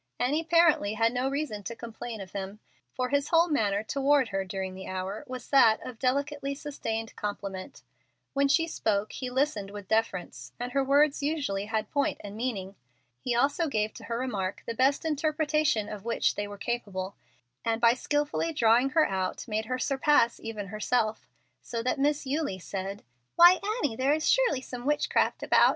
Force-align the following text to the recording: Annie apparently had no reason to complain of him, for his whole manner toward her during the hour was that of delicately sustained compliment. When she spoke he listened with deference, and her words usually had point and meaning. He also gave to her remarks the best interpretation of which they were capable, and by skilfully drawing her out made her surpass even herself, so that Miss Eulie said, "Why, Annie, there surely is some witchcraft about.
Annie 0.19 0.41
apparently 0.41 0.95
had 0.95 1.13
no 1.13 1.29
reason 1.29 1.61
to 1.61 1.75
complain 1.75 2.21
of 2.21 2.31
him, 2.31 2.59
for 2.91 3.09
his 3.09 3.27
whole 3.27 3.49
manner 3.49 3.83
toward 3.83 4.29
her 4.29 4.43
during 4.43 4.73
the 4.73 4.87
hour 4.87 5.23
was 5.27 5.47
that 5.49 5.79
of 5.85 5.99
delicately 5.99 6.55
sustained 6.55 7.15
compliment. 7.15 7.83
When 8.33 8.47
she 8.47 8.65
spoke 8.67 9.11
he 9.11 9.29
listened 9.29 9.69
with 9.69 9.87
deference, 9.87 10.53
and 10.59 10.71
her 10.71 10.83
words 10.83 11.21
usually 11.21 11.65
had 11.65 11.91
point 11.91 12.19
and 12.23 12.35
meaning. 12.35 12.73
He 13.19 13.35
also 13.35 13.67
gave 13.67 13.93
to 13.93 14.05
her 14.05 14.17
remarks 14.17 14.63
the 14.65 14.73
best 14.73 15.05
interpretation 15.05 15.87
of 15.87 16.03
which 16.03 16.33
they 16.33 16.47
were 16.47 16.57
capable, 16.57 17.13
and 17.63 17.79
by 17.79 17.93
skilfully 17.93 18.51
drawing 18.53 18.89
her 18.97 19.05
out 19.07 19.47
made 19.47 19.65
her 19.65 19.77
surpass 19.77 20.39
even 20.39 20.69
herself, 20.69 21.27
so 21.61 21.83
that 21.83 21.99
Miss 21.99 22.25
Eulie 22.25 22.57
said, 22.57 23.03
"Why, 23.35 23.59
Annie, 23.83 23.95
there 23.97 24.19
surely 24.19 24.61
is 24.61 24.65
some 24.67 24.87
witchcraft 24.87 25.43
about. 25.43 25.69